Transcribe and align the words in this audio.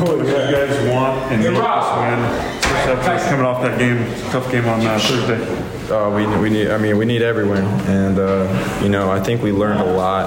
what 0.00 0.18
you 0.18 0.24
guys 0.26 0.88
want 0.88 1.32
and 1.32 1.42
need 1.42 1.50
this 1.50 1.58
win? 1.96 2.58
Especially 2.68 3.10
after 3.10 3.28
coming 3.30 3.46
off 3.46 3.62
that 3.62 3.78
game, 3.78 3.98
tough 4.30 4.50
game 4.50 4.66
on 4.66 4.86
uh, 4.86 4.98
Thursday. 4.98 5.68
Uh, 5.92 6.10
we, 6.10 6.26
we 6.38 6.50
need. 6.50 6.70
I 6.70 6.76
mean, 6.76 6.98
we 6.98 7.06
need 7.06 7.22
every 7.22 7.48
win, 7.48 7.64
and 7.64 8.18
uh, 8.18 8.80
you 8.82 8.90
know, 8.90 9.10
I 9.10 9.20
think 9.20 9.42
we 9.42 9.52
learned 9.52 9.80
a 9.80 9.92
lot 9.92 10.26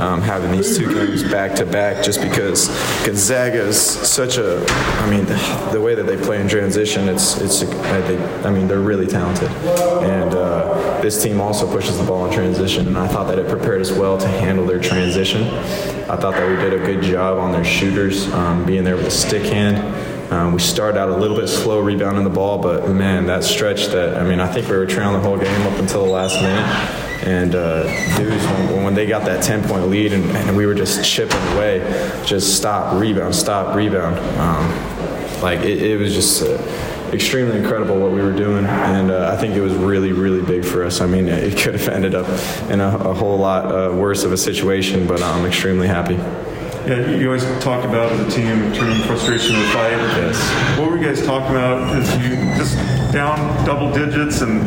um, 0.00 0.20
having 0.20 0.50
these 0.50 0.76
two 0.76 0.92
games 0.92 1.22
back 1.22 1.54
to 1.56 1.66
back. 1.66 2.04
Just 2.04 2.20
because 2.20 2.66
Gonzaga 3.06 3.60
is 3.60 3.80
such 3.80 4.36
a. 4.36 4.64
I 4.68 5.08
mean, 5.08 5.24
the, 5.26 5.68
the 5.72 5.80
way 5.80 5.94
that 5.94 6.06
they 6.06 6.16
play 6.16 6.40
in 6.40 6.48
transition, 6.48 7.08
it's 7.08 7.40
it's. 7.40 7.62
I, 7.62 8.02
think, 8.02 8.20
I 8.44 8.50
mean, 8.50 8.66
they're 8.66 8.80
really 8.80 9.06
talented, 9.06 9.50
and 10.02 10.34
uh, 10.34 11.00
this 11.02 11.22
team 11.22 11.40
also 11.40 11.70
pushes 11.70 11.96
the 11.98 12.04
ball 12.04 12.26
in 12.26 12.32
transition. 12.32 12.88
And 12.88 12.98
I 12.98 13.06
thought 13.06 13.28
that 13.28 13.38
it 13.38 13.48
prepared 13.48 13.80
us 13.80 13.92
well 13.92 14.18
to 14.18 14.26
handle 14.26 14.66
their 14.66 14.80
transition. 14.80 15.42
I 16.08 16.14
thought 16.14 16.34
that 16.34 16.48
we 16.48 16.54
did 16.54 16.72
a 16.72 16.78
good 16.78 17.02
job 17.02 17.38
on 17.38 17.50
their 17.50 17.64
shooters, 17.64 18.32
um, 18.32 18.64
being 18.64 18.84
there 18.84 18.96
with 18.96 19.08
a 19.08 19.10
stick 19.10 19.42
hand. 19.42 20.32
Um, 20.32 20.52
we 20.52 20.60
started 20.60 20.96
out 20.96 21.08
a 21.08 21.16
little 21.16 21.36
bit 21.36 21.48
slow 21.48 21.80
rebounding 21.80 22.22
the 22.22 22.30
ball, 22.30 22.58
but 22.58 22.88
man, 22.88 23.26
that 23.26 23.42
stretch 23.42 23.86
that, 23.88 24.16
I 24.16 24.22
mean, 24.22 24.38
I 24.38 24.46
think 24.46 24.68
we 24.68 24.76
were 24.76 24.86
trailing 24.86 25.20
the 25.20 25.28
whole 25.28 25.36
game 25.36 25.66
up 25.66 25.76
until 25.80 26.04
the 26.04 26.10
last 26.12 26.40
minute. 26.40 27.26
And 27.26 27.56
uh, 27.56 28.16
dudes, 28.16 28.44
when, 28.44 28.84
when, 28.84 28.94
they 28.94 29.06
got 29.06 29.24
that 29.24 29.42
10 29.42 29.68
point 29.68 29.88
lead 29.88 30.12
and, 30.12 30.24
and, 30.36 30.56
we 30.56 30.64
were 30.64 30.74
just 30.74 31.04
chipping 31.04 31.42
away, 31.54 31.80
just 32.24 32.56
stop, 32.56 33.00
rebound, 33.00 33.34
stop, 33.34 33.74
rebound. 33.74 34.16
Um, 34.38 35.42
like 35.42 35.60
it, 35.60 35.82
it, 35.82 35.96
was 35.96 36.14
just 36.14 36.42
uh, 36.42 37.10
extremely 37.12 37.58
incredible 37.58 37.98
what 37.98 38.12
we 38.12 38.20
were 38.20 38.32
doing. 38.32 38.64
Uh, 39.46 39.48
think 39.48 39.58
it 39.58 39.62
was 39.62 39.74
really, 39.74 40.12
really 40.12 40.42
big 40.42 40.64
for 40.64 40.84
us. 40.84 41.00
I 41.00 41.06
mean, 41.06 41.28
it 41.28 41.56
could 41.56 41.74
have 41.74 41.88
ended 41.88 42.14
up 42.14 42.26
in 42.70 42.80
a, 42.80 42.88
a 42.88 43.14
whole 43.14 43.38
lot 43.38 43.66
uh, 43.66 43.94
worse 43.94 44.24
of 44.24 44.32
a 44.32 44.36
situation, 44.36 45.06
but 45.06 45.22
I'm 45.22 45.46
extremely 45.46 45.86
happy. 45.86 46.14
Yeah, 46.14 47.10
you 47.10 47.26
always 47.26 47.44
talk 47.60 47.84
about 47.84 48.12
as 48.12 48.20
a 48.20 48.36
team 48.36 48.72
turning 48.72 49.02
frustration 49.06 49.56
into 49.56 49.68
fight. 49.70 49.90
Yes. 49.90 50.78
What 50.78 50.90
were 50.90 50.98
you 50.98 51.04
guys 51.04 51.24
talking 51.24 51.50
about? 51.50 51.96
Is 51.96 52.08
you 52.16 52.36
just 52.56 52.76
down 53.12 53.38
double 53.66 53.92
digits, 53.92 54.40
and 54.40 54.62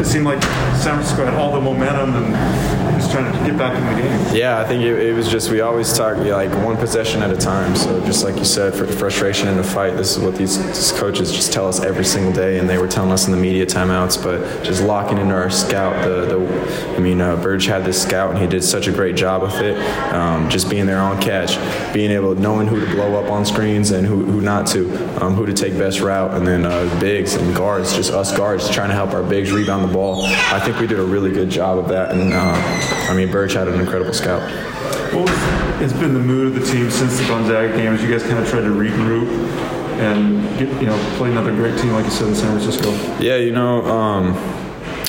it 0.00 0.04
seemed 0.04 0.26
like 0.26 0.42
San 0.80 0.96
Francisco 0.96 1.24
had 1.24 1.34
all 1.34 1.52
the 1.52 1.60
momentum 1.60 2.14
and 2.14 3.00
just 3.00 3.10
trying 3.10 3.32
to 3.32 3.38
get 3.44 3.58
back 3.58 3.76
in 3.76 3.84
the 3.84 4.02
game. 4.02 4.36
Yeah, 4.36 4.60
I 4.60 4.64
think 4.64 4.82
it, 4.82 4.98
it 4.98 5.14
was 5.14 5.28
just 5.28 5.50
we 5.50 5.60
always 5.60 5.92
talk 5.96 6.16
like 6.18 6.50
one 6.64 6.76
possession 6.76 7.22
at 7.22 7.30
a 7.30 7.36
time. 7.36 7.76
So 7.76 8.04
just 8.04 8.24
like 8.24 8.36
you 8.36 8.44
said, 8.44 8.74
for 8.74 8.86
frustration 8.86 9.48
in 9.48 9.58
a 9.58 9.64
fight, 9.64 9.96
this 9.96 10.16
is 10.16 10.22
what 10.22 10.36
these, 10.36 10.62
these 10.64 10.92
coaches 10.92 11.32
just 11.32 11.52
tell 11.52 11.68
us 11.68 11.80
every 11.80 12.04
single 12.04 12.32
day, 12.32 12.58
and 12.58 12.68
they 12.68 12.78
were 12.78 12.88
telling 12.88 13.12
us 13.12 13.26
in 13.26 13.32
the 13.32 13.38
media 13.38 13.66
timeouts. 13.66 14.22
But 14.22 14.64
just 14.64 14.82
locking 14.82 15.18
into 15.18 15.34
our 15.34 15.50
scout, 15.50 16.04
the 16.04 16.26
the 16.26 16.96
I 16.96 16.98
mean, 16.98 17.20
uh, 17.20 17.36
Burge 17.36 17.66
had 17.66 17.84
this 17.84 18.00
scout, 18.02 18.30
and 18.30 18.38
he 18.38 18.46
did 18.46 18.62
such 18.64 18.86
a 18.86 18.92
great 18.92 19.16
job 19.16 19.42
with 19.42 19.60
it. 19.60 19.76
Um, 20.12 20.48
just 20.48 20.70
being 20.70 20.86
there 20.86 21.00
on 21.00 21.20
catch 21.20 21.58
being 21.92 22.10
able 22.10 22.34
knowing 22.34 22.66
who 22.66 22.80
to 22.80 22.86
blow 22.86 23.22
up 23.22 23.30
on 23.30 23.44
screens 23.44 23.90
and 23.90 24.06
who, 24.06 24.24
who 24.24 24.40
not 24.40 24.66
to, 24.68 24.90
um, 25.22 25.34
who 25.34 25.46
to 25.46 25.52
take 25.52 25.76
best 25.76 26.00
route, 26.00 26.34
and 26.34 26.46
then 26.46 26.64
uh, 26.64 27.00
bigs 27.00 27.34
and 27.34 27.54
guards, 27.54 27.94
just 27.94 28.12
us 28.12 28.36
guards 28.36 28.70
trying 28.70 28.88
to 28.88 28.94
help 28.94 29.12
our 29.12 29.22
bigs 29.22 29.52
rebound 29.52 29.88
the 29.88 29.92
ball. 29.92 30.24
I 30.24 30.60
think 30.60 30.78
we 30.78 30.86
did 30.86 30.98
a 30.98 31.04
really 31.04 31.32
good 31.32 31.50
job 31.50 31.78
of 31.78 31.88
that, 31.88 32.12
and 32.12 32.32
uh, 32.32 33.10
I 33.10 33.14
mean, 33.14 33.30
Burge 33.32 33.54
had 33.54 33.66
an 33.66 33.80
incredible 33.80 34.12
scout. 34.12 34.42
What 35.12 35.28
has 35.80 35.92
been 35.94 36.12
the 36.14 36.20
mood 36.20 36.48
of 36.48 36.54
the 36.54 36.70
team 36.70 36.90
since 36.90 37.18
the 37.18 37.26
Gonzaga 37.26 37.74
game? 37.76 37.92
As 37.94 38.02
you 38.02 38.10
guys 38.10 38.22
kind 38.22 38.38
of 38.38 38.48
tried 38.48 38.60
to 38.60 38.68
regroup 38.68 39.26
and 39.98 40.58
get, 40.58 40.68
you 40.80 40.86
know 40.86 41.14
play 41.16 41.30
another 41.30 41.52
great 41.52 41.78
team 41.80 41.92
like 41.92 42.04
you 42.04 42.10
said 42.10 42.28
in 42.28 42.34
San 42.34 42.58
Francisco. 42.58 42.92
Yeah, 43.20 43.36
you 43.36 43.52
know. 43.52 43.84
Um, 43.86 44.34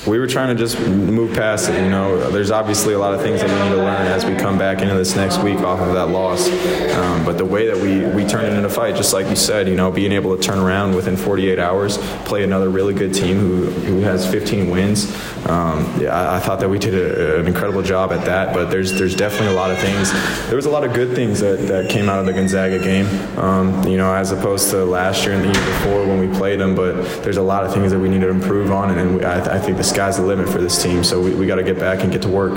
we 0.06 0.20
were 0.20 0.28
trying 0.28 0.56
to 0.56 0.56
just 0.56 0.80
move 0.80 1.34
past 1.34 1.70
it. 1.70 1.82
You 1.82 1.90
know, 1.90 2.30
there's 2.30 2.52
obviously 2.52 2.94
a 2.94 3.00
lot 3.00 3.14
of 3.14 3.22
things 3.22 3.40
that 3.42 3.50
we 3.50 3.56
need 3.64 3.76
to 3.76 3.82
learn 3.82 4.08
as 4.08 4.26
we 4.26 4.36
come 4.36 4.58
back 4.58 4.82
into 4.82 4.96
this 4.96 5.16
next 5.16 5.42
week 5.42 5.60
off 5.60 5.80
of 5.80 5.94
that 5.94 6.10
loss. 6.10 6.50
Um, 6.96 7.24
but 7.24 7.38
the 7.38 7.46
way 7.46 7.68
that 7.68 7.78
we 7.78 8.06
we 8.14 8.28
turn 8.28 8.46
it 8.46 8.54
into 8.54 8.68
a 8.68 8.70
fight, 8.70 8.96
just 8.96 9.14
like 9.14 9.28
you 9.28 9.36
said, 9.36 9.68
you 9.68 9.76
know, 9.76 9.92
being 9.92 10.12
able 10.12 10.36
to 10.36 10.42
turn 10.42 10.60
around 10.60 10.96
within 10.96 11.16
48 11.16 11.58
hours, 11.58 11.98
play 12.26 12.44
another 12.44 12.70
really 12.70 12.94
good 12.94 13.14
team 13.14 13.38
who 13.38 13.66
who 13.66 14.00
has 14.02 14.30
15 14.30 14.70
wins. 14.70 15.14
Um, 15.48 16.00
yeah, 16.00 16.18
I, 16.18 16.38
I, 16.38 16.40
thought 16.40 16.62
that 16.62 16.70
we 16.70 16.80
did 16.80 16.94
a, 16.94 17.42
an 17.42 17.48
incredible 17.48 17.82
job 17.82 18.14
at 18.14 18.26
that. 18.26 18.54
But 18.54 18.70
there's 18.70 18.94
there's 18.94 19.16
definitely 19.16 19.48
a 19.48 19.56
lot 19.56 19.72
of 19.72 19.78
things. 19.80 20.12
There 20.48 20.56
was 20.56 20.66
a 20.66 20.70
lot 20.70 20.84
of 20.84 20.94
good 20.94 21.16
things 21.16 21.40
that, 21.42 21.68
that 21.68 21.90
came 21.90 22.10
out 22.10 22.20
of 22.20 22.26
the 22.26 22.34
Gonzaga 22.34 22.80
game. 22.80 23.08
Um, 23.38 23.86
you 23.88 23.98
know, 23.98 24.14
as 24.14 24.32
opposed 24.32 24.70
to 24.72 24.86
last 24.86 25.26
year 25.26 25.34
and 25.34 25.44
the 25.44 25.48
year 25.48 25.66
before 25.66 26.06
when 26.06 26.20
we 26.20 26.34
played 26.38 26.60
them. 26.60 26.76
But 26.76 27.24
there's 27.24 27.38
a 27.38 27.42
lot 27.42 27.66
of 27.66 27.74
things 27.74 27.92
that 27.92 28.00
we 28.00 28.10
need 28.10 28.22
to 28.22 28.30
improve 28.30 28.72
on, 28.72 28.92
and, 28.92 29.00
and 29.00 29.16
we, 29.18 29.24
I, 29.24 29.56
I 29.56 29.60
think 29.60 29.78
the 29.78 29.84
sky's 29.94 30.18
the 30.18 30.24
limit 30.24 30.50
for 30.50 30.60
this 30.60 30.82
team. 30.82 31.04
So 31.04 31.22
we, 31.22 31.36
we 31.36 31.46
got 31.46 31.56
to 31.56 31.64
get 31.64 31.78
back 31.78 32.04
and 32.04 32.12
get 32.12 32.24
to 32.24 32.30
work. 32.30 32.54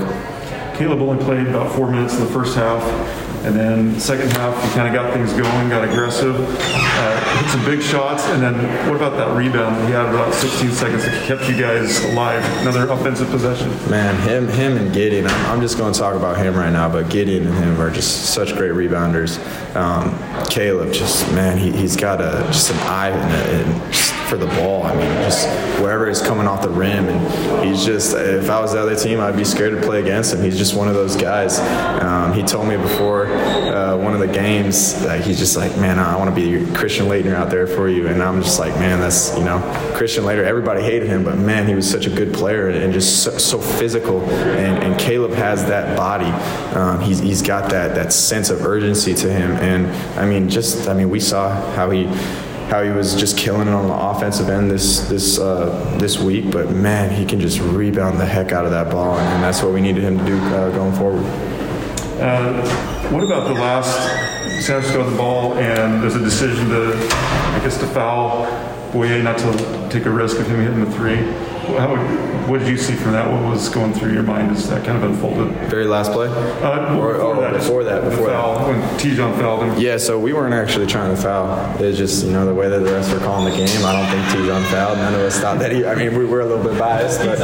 Caleb 0.75 1.01
only 1.01 1.23
played 1.23 1.47
about 1.47 1.73
four 1.75 1.89
minutes 1.89 2.15
in 2.15 2.21
the 2.21 2.31
first 2.31 2.55
half. 2.55 2.83
And 3.45 3.55
then 3.55 3.99
second 3.99 4.31
half, 4.33 4.61
he 4.61 4.69
kind 4.75 4.87
of 4.87 4.93
got 4.93 5.13
things 5.13 5.31
going, 5.31 5.69
got 5.69 5.87
aggressive, 5.87 6.35
uh, 6.35 7.39
hit 7.39 7.49
some 7.49 7.63
big 7.63 7.81
shots. 7.81 8.23
And 8.25 8.41
then 8.41 8.55
what 8.87 8.95
about 8.95 9.15
that 9.17 9.35
rebound? 9.37 9.87
He 9.87 9.93
had 9.93 10.09
about 10.09 10.33
16 10.33 10.71
seconds 10.71 11.05
that 11.05 11.27
kept 11.27 11.47
you 11.47 11.57
guys 11.57 12.03
alive. 12.05 12.43
Another 12.61 12.89
offensive 12.89 13.29
possession. 13.29 13.69
Man, 13.89 14.19
him, 14.27 14.47
him, 14.49 14.75
and 14.77 14.93
Gideon. 14.93 15.27
I'm, 15.27 15.45
I'm 15.45 15.61
just 15.61 15.77
going 15.77 15.93
to 15.93 15.99
talk 15.99 16.15
about 16.15 16.37
him 16.37 16.55
right 16.55 16.71
now, 16.71 16.89
but 16.89 17.09
Gideon 17.09 17.47
and 17.47 17.55
him 17.55 17.79
are 17.79 17.91
just 17.91 18.33
such 18.33 18.53
great 18.55 18.71
rebounders. 18.71 19.37
Um, 19.75 20.17
Caleb, 20.49 20.91
just 20.91 21.31
man, 21.31 21.57
he, 21.57 21.71
has 21.71 21.95
got 21.95 22.19
a 22.19 22.43
just 22.47 22.71
an 22.71 22.77
eye 22.79 23.09
and, 23.09 23.71
and 23.71 24.06
for 24.27 24.37
the 24.37 24.45
ball. 24.47 24.83
I 24.83 24.93
mean, 24.95 25.11
just 25.23 25.47
wherever 25.79 26.07
he's 26.07 26.21
coming 26.21 26.47
off 26.47 26.61
the 26.61 26.69
rim, 26.69 27.07
and 27.07 27.65
he's 27.65 27.85
just. 27.85 28.15
If 28.15 28.49
I 28.49 28.59
was 28.59 28.73
the 28.73 28.81
other 28.81 28.95
team, 28.95 29.19
I'd 29.19 29.35
be 29.35 29.43
scared 29.43 29.79
to 29.79 29.85
play 29.85 30.01
against 30.01 30.33
him. 30.33 30.43
He's 30.43 30.57
just 30.57 30.75
one 30.75 30.87
of 30.87 30.93
those 30.93 31.15
guys. 31.15 31.59
Um, 32.01 32.33
he 32.33 32.43
told 32.43 32.67
me 32.67 32.77
before 32.77 33.27
uh, 33.27 33.97
one 33.97 34.13
of 34.13 34.19
the 34.19 34.27
games 34.27 35.01
that 35.03 35.21
he's 35.21 35.37
just 35.37 35.55
like, 35.55 35.75
man, 35.77 35.99
I 35.99 36.15
want 36.17 36.33
to 36.33 36.35
be 36.35 36.71
Christian 36.73 37.07
Laettner 37.07 37.33
out 37.33 37.49
there 37.49 37.67
for 37.67 37.89
you, 37.89 38.07
and 38.07 38.21
I'm 38.21 38.41
just 38.41 38.59
like, 38.59 38.73
man, 38.75 38.99
that's 38.99 39.37
you 39.37 39.43
know, 39.43 39.59
Christian 39.95 40.23
Laettner. 40.23 40.43
Everybody 40.43 40.81
hated 40.83 41.07
him, 41.07 41.23
but 41.23 41.37
man, 41.37 41.67
he 41.67 41.75
was 41.75 41.89
such 41.89 42.05
a 42.05 42.09
good 42.09 42.33
player 42.33 42.69
and 42.69 42.93
just 42.93 43.23
so, 43.23 43.37
so 43.37 43.59
physical. 43.59 44.21
And, 44.21 44.83
and, 44.83 44.97
Caleb 44.97 45.31
has 45.33 45.65
that 45.67 45.95
body. 45.95 46.25
Um, 46.75 46.99
he's, 46.99 47.19
he's 47.19 47.41
got 47.41 47.69
that 47.69 47.95
that 47.95 48.11
sense 48.11 48.49
of 48.49 48.65
urgency 48.65 49.13
to 49.13 49.31
him, 49.31 49.51
and 49.51 49.87
I 50.19 50.25
mean, 50.25 50.49
just 50.49 50.89
I 50.89 50.93
mean, 50.93 51.09
we 51.09 51.19
saw 51.19 51.49
how 51.73 51.89
he 51.91 52.07
how 52.69 52.83
he 52.83 52.91
was 52.91 53.15
just 53.15 53.37
killing 53.37 53.67
it 53.67 53.73
on 53.73 53.87
the 53.87 53.93
offensive 53.93 54.49
end 54.49 54.69
this 54.69 55.07
this 55.07 55.39
uh, 55.39 55.97
this 55.99 56.19
week. 56.19 56.51
But 56.51 56.71
man, 56.71 57.09
he 57.09 57.25
can 57.25 57.39
just 57.39 57.59
rebound 57.59 58.19
the 58.19 58.25
heck 58.25 58.51
out 58.51 58.65
of 58.65 58.71
that 58.71 58.91
ball, 58.91 59.17
and, 59.17 59.43
that's 59.43 59.61
what 59.61 59.73
we 59.73 59.81
needed 59.81 60.03
him 60.03 60.17
to 60.17 60.25
do 60.25 60.37
uh, 60.37 60.69
going 60.71 60.93
forward. 60.93 61.23
Uh, 62.19 62.61
what 63.09 63.23
about 63.23 63.47
the 63.47 63.53
last 63.53 63.95
San 64.65 64.81
Francisco 64.81 65.09
the 65.09 65.15
ball, 65.15 65.53
and 65.53 66.01
there's 66.01 66.15
a 66.15 66.23
decision 66.23 66.67
to, 66.69 66.93
I 66.93 67.59
guess, 67.63 67.77
to 67.79 67.87
foul 67.87 68.45
Bouyea, 68.91 69.23
not 69.23 69.37
to 69.37 69.89
take 69.89 70.05
a 70.05 70.09
risk 70.09 70.39
of 70.39 70.47
him 70.47 70.59
hitting 70.61 70.83
the 70.83 70.91
three. 70.91 71.19
How 71.67 71.91
would, 71.91 72.49
what 72.49 72.59
did 72.59 72.69
you 72.69 72.77
see 72.77 72.95
from 72.95 73.11
that? 73.11 73.29
What 73.29 73.41
was 73.51 73.67
going 73.69 73.93
through 73.93 74.13
your 74.13 74.23
mind 74.23 74.51
as 74.51 74.69
that 74.69 74.85
kind 74.85 74.97
of 74.97 75.03
unfolded? 75.03 75.51
Very 75.69 75.85
last 75.85 76.11
play? 76.11 76.27
Uh, 76.27 76.95
or, 76.97 77.13
before, 77.13 77.35
oh, 77.35 77.41
that, 77.41 77.53
before 77.53 77.83
that. 77.83 78.03
Before 78.09 78.27
foul, 78.27 78.59
that. 78.59 78.67
When 78.67 78.81
Te'Jon 78.99 79.37
fouled 79.37 79.63
him. 79.63 79.77
Yeah, 79.79 79.97
so 79.97 80.17
we 80.17 80.33
weren't 80.33 80.53
actually 80.53 80.87
trying 80.87 81.13
to 81.15 81.21
foul. 81.21 81.81
It's 81.81 81.97
just, 81.97 82.25
you 82.25 82.31
know, 82.31 82.45
the 82.45 82.53
way 82.53 82.69
that 82.69 82.79
the 82.79 82.89
refs 82.89 83.11
were 83.13 83.19
calling 83.19 83.45
the 83.51 83.57
game. 83.57 83.85
I 83.85 83.91
don't 83.91 84.09
think 84.09 84.25
Te'Jon 84.45 84.63
fouled. 84.71 84.97
None 84.97 85.13
of 85.13 85.19
us 85.19 85.39
thought 85.39 85.59
that 85.59 85.71
he, 85.71 85.85
I 85.85 85.95
mean, 85.95 86.17
we 86.17 86.25
were 86.25 86.41
a 86.41 86.45
little 86.45 86.63
bit 86.63 86.79
biased, 86.79 87.19
but 87.19 87.41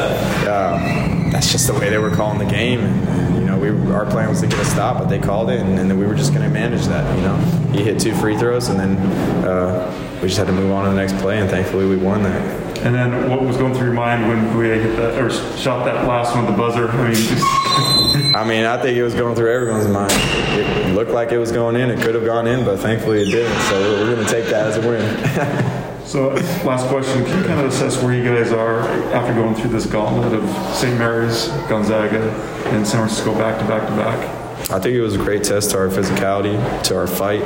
um, 0.47 1.31
that's 1.31 1.51
just 1.51 1.67
the 1.67 1.73
way 1.73 1.89
they 1.89 1.97
were 1.97 2.12
calling 2.12 2.39
the 2.39 2.45
game. 2.45 2.79
And, 2.79 3.35
you 3.35 3.45
know, 3.45 3.57
we, 3.57 3.69
our 3.91 4.06
plan 4.06 4.29
was 4.29 4.41
to 4.41 4.47
get 4.47 4.59
a 4.59 4.66
stop, 4.66 5.00
but 5.00 5.09
they 5.09 5.19
called 5.19 5.50
it, 5.50 5.59
and, 5.59 5.78
and 5.78 5.89
then 5.89 6.00
we 6.00 6.06
were 6.06 6.16
just 6.16 6.33
going 6.33 6.44
to 6.45 6.50
manage 6.50 6.85
that, 6.85 7.16
you 7.17 7.23
know. 7.23 7.35
He 7.73 7.83
hit 7.83 8.00
two 8.00 8.16
free 8.16 8.38
throws, 8.38 8.69
and 8.69 8.79
then 8.79 8.97
uh, 9.45 10.19
we 10.22 10.28
just 10.29 10.38
had 10.38 10.47
to 10.47 10.53
move 10.53 10.72
on 10.72 10.85
to 10.85 10.91
the 10.91 10.95
next 10.95 11.17
play, 11.22 11.39
and 11.39 11.50
thankfully 11.50 11.85
we 11.85 11.97
won 11.97 12.23
that. 12.23 12.72
And 12.83 12.94
then 12.94 13.29
what 13.29 13.41
was 13.41 13.55
going 13.55 13.73
through 13.73 13.85
your 13.85 13.94
mind 13.94 14.27
when 14.27 14.44
Guye 14.53 14.81
hit 14.81 14.97
that 14.97 15.17
or 15.17 15.29
shot 15.57 15.85
that 15.85 16.05
last 16.05 16.35
one, 16.35 16.45
with 16.45 16.53
the 16.53 16.61
buzzer? 16.61 16.89
I 16.89 17.03
mean, 17.05 17.16
just 17.16 17.45
I 18.35 18.45
mean, 18.45 18.66
I 18.66 18.75
think 18.81 18.97
it 18.97 19.03
was 19.03 19.13
going 19.13 19.35
through 19.35 19.53
everyone's 19.53 19.88
mind. 19.88 20.11
It 20.11 20.94
looked 20.94 21.11
like 21.11 21.31
it 21.31 21.38
was 21.38 21.53
going 21.53 21.77
in. 21.77 21.89
It 21.89 22.01
could 22.01 22.13
have 22.13 22.25
gone 22.25 22.45
in, 22.45 22.66
but 22.66 22.79
thankfully 22.79 23.21
it 23.21 23.31
didn't. 23.31 23.57
So 23.61 23.79
we're 23.79 24.13
going 24.13 24.27
to 24.27 24.31
take 24.31 24.49
that 24.49 24.67
as 24.67 24.75
a 24.75 24.81
win. 24.81 26.06
so, 26.06 26.31
last 26.68 26.89
question: 26.89 27.24
Can 27.24 27.39
you 27.39 27.47
kind 27.47 27.62
of 27.62 27.68
assess 27.68 28.03
where 28.03 28.13
you 28.13 28.24
guys 28.25 28.51
are 28.51 28.81
after 29.13 29.33
going 29.33 29.56
through 29.56 29.69
this 29.69 29.85
gauntlet 29.85 30.33
of 30.33 30.75
St. 30.75 30.97
Mary's, 31.00 31.47
Gonzaga, 31.69 32.19
and 32.68 32.85
San 32.85 33.00
Francisco 33.00 33.33
back 33.35 33.62
to 33.62 33.65
back 33.65 33.88
to 33.88 33.95
back? 33.95 34.44
I 34.71 34.80
think 34.80 34.95
it 34.95 35.01
was 35.01 35.15
a 35.15 35.19
great 35.19 35.45
test 35.45 35.71
to 35.71 35.77
our 35.77 35.88
physicality, 35.88 36.83
to 36.83 36.97
our 36.97 37.07
fight, 37.07 37.44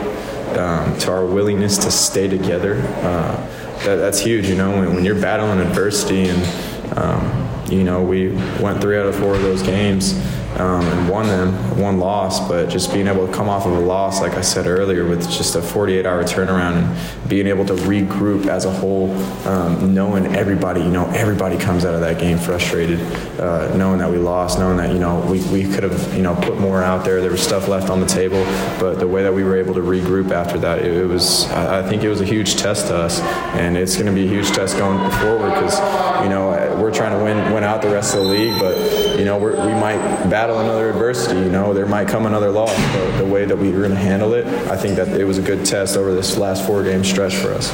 um, 0.57 0.97
to 0.97 1.11
our 1.11 1.25
willingness 1.25 1.77
to 1.79 1.91
stay 1.91 2.27
together. 2.27 2.81
Uh, 3.03 3.66
that, 3.85 3.95
that's 3.97 4.19
huge. 4.19 4.47
You 4.47 4.55
know, 4.55 4.71
when, 4.71 4.95
when 4.95 5.05
you're 5.05 5.19
battling 5.19 5.59
adversity 5.59 6.29
and 6.29 6.97
um, 6.97 7.71
you 7.71 7.83
know 7.83 8.01
we 8.01 8.29
went 8.61 8.81
three 8.81 8.97
out 8.97 9.05
of 9.05 9.15
four 9.15 9.35
of 9.35 9.41
those 9.41 9.61
games. 9.61 10.13
Um, 10.59 10.83
and 10.83 11.09
won 11.09 11.27
them, 11.27 11.79
one 11.79 11.99
loss, 11.99 12.45
but 12.47 12.69
just 12.69 12.93
being 12.93 13.07
able 13.07 13.27
to 13.27 13.33
come 13.33 13.49
off 13.49 13.65
of 13.65 13.73
a 13.73 13.79
loss, 13.79 14.21
like 14.21 14.33
I 14.33 14.41
said 14.41 14.67
earlier, 14.67 15.05
with 15.05 15.29
just 15.29 15.55
a 15.55 15.59
48-hour 15.59 16.23
turnaround 16.23 16.83
and 16.83 17.29
being 17.29 17.47
able 17.47 17.65
to 17.65 17.73
regroup 17.73 18.47
as 18.47 18.65
a 18.65 18.71
whole, 18.71 19.15
um, 19.47 19.93
knowing 19.93 20.35
everybody, 20.35 20.81
you 20.81 20.89
know, 20.89 21.07
everybody 21.11 21.57
comes 21.57 21.85
out 21.85 21.93
of 21.93 22.01
that 22.01 22.19
game 22.19 22.37
frustrated, 22.37 22.99
uh, 23.39 23.75
knowing 23.75 23.99
that 23.99 24.09
we 24.09 24.17
lost, 24.17 24.59
knowing 24.59 24.77
that 24.77 24.91
you 24.91 24.99
know 24.99 25.19
we, 25.29 25.41
we 25.49 25.63
could 25.63 25.83
have 25.83 26.15
you 26.15 26.21
know 26.21 26.35
put 26.35 26.57
more 26.57 26.81
out 26.81 27.05
there. 27.05 27.21
There 27.21 27.31
was 27.31 27.41
stuff 27.41 27.67
left 27.67 27.89
on 27.89 27.99
the 27.99 28.05
table, 28.05 28.43
but 28.79 28.95
the 28.95 29.07
way 29.07 29.23
that 29.23 29.33
we 29.33 29.43
were 29.43 29.57
able 29.57 29.73
to 29.73 29.81
regroup 29.81 30.31
after 30.31 30.57
that, 30.59 30.79
it, 30.79 30.93
it 30.93 31.05
was 31.05 31.45
I, 31.51 31.79
I 31.79 31.89
think 31.89 32.03
it 32.03 32.09
was 32.09 32.21
a 32.21 32.25
huge 32.25 32.55
test 32.55 32.87
to 32.87 32.95
us, 32.95 33.19
and 33.59 33.77
it's 33.77 33.95
going 33.95 34.07
to 34.07 34.13
be 34.13 34.25
a 34.25 34.29
huge 34.29 34.49
test 34.51 34.77
going 34.77 34.97
forward 35.19 35.49
because 35.53 35.77
you 36.23 36.29
know 36.29 36.49
we're 36.81 36.93
trying 36.93 37.17
to 37.17 37.23
win 37.23 37.53
win 37.53 37.63
out 37.63 37.81
the 37.81 37.89
rest 37.89 38.15
of 38.15 38.21
the 38.21 38.27
league, 38.27 38.59
but 38.59 38.75
you 39.19 39.25
know 39.25 39.37
we 39.37 39.51
might 39.53 40.29
battle 40.47 40.61
another 40.61 40.89
adversity. 40.89 41.41
You 41.41 41.49
know 41.49 41.73
there 41.73 41.85
might 41.85 42.07
come 42.07 42.25
another 42.25 42.49
loss, 42.49 42.73
but 42.93 43.17
the 43.17 43.25
way 43.25 43.43
that 43.43 43.57
we 43.57 43.69
were 43.71 43.79
going 43.79 43.91
to 43.91 43.97
handle 43.97 44.33
it, 44.33 44.47
I 44.69 44.77
think 44.77 44.95
that 44.95 45.09
it 45.09 45.25
was 45.25 45.37
a 45.37 45.41
good 45.41 45.65
test 45.65 45.97
over 45.97 46.13
this 46.13 46.37
last 46.37 46.65
four 46.65 46.83
game 46.83 47.03
stretch 47.03 47.35
for 47.35 47.53
us. 47.53 47.69